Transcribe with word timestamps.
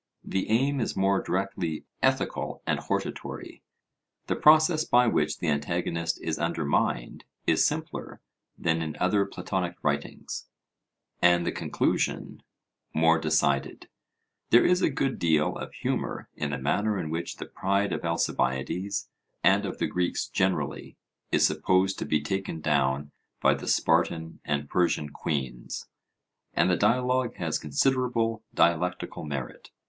The 0.23 0.49
aim 0.49 0.79
is 0.81 0.95
more 0.97 1.21
directly 1.21 1.85
ethical 2.01 2.63
and 2.65 2.79
hortatory; 2.79 3.61
the 4.25 4.35
process 4.35 4.83
by 4.83 5.05
which 5.05 5.37
the 5.37 5.47
antagonist 5.47 6.19
is 6.23 6.39
undermined 6.39 7.23
is 7.45 7.63
simpler 7.67 8.19
than 8.57 8.81
in 8.81 8.97
other 8.99 9.25
Platonic 9.27 9.75
writings, 9.83 10.47
and 11.21 11.45
the 11.45 11.51
conclusion 11.51 12.41
more 12.95 13.19
decided. 13.19 13.89
There 14.49 14.65
is 14.65 14.81
a 14.81 14.89
good 14.89 15.19
deal 15.19 15.55
of 15.55 15.71
humour 15.71 16.29
in 16.35 16.49
the 16.49 16.57
manner 16.57 16.97
in 16.97 17.11
which 17.11 17.35
the 17.37 17.45
pride 17.45 17.93
of 17.93 18.03
Alcibiades, 18.03 19.07
and 19.43 19.67
of 19.67 19.77
the 19.77 19.85
Greeks 19.85 20.27
generally, 20.27 20.97
is 21.31 21.45
supposed 21.45 21.99
to 21.99 22.05
be 22.05 22.21
taken 22.23 22.59
down 22.59 23.11
by 23.39 23.53
the 23.53 23.67
Spartan 23.67 24.39
and 24.45 24.67
Persian 24.67 25.11
queens; 25.11 25.85
and 26.55 26.71
the 26.71 26.75
dialogue 26.75 27.35
has 27.35 27.59
considerable 27.59 28.41
dialectical 28.51 29.23
merit. 29.25 29.69